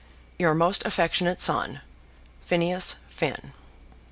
Your 0.39 0.55
most 0.55 0.83
affectionate 0.83 1.39
son, 1.39 1.81
PHINEAS 2.47 2.95
FINN. 3.07 3.51